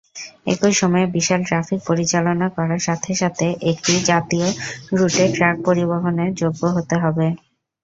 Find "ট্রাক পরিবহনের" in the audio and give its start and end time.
5.35-6.31